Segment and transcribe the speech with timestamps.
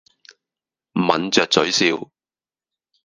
[0.93, 2.09] 抿着嘴笑。